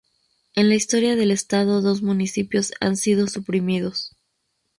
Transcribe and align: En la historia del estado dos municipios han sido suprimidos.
En 0.55 0.67
la 0.69 0.73
historia 0.73 1.15
del 1.15 1.29
estado 1.29 1.83
dos 1.83 2.01
municipios 2.01 2.73
han 2.79 2.97
sido 2.97 3.27
suprimidos. 3.27 4.15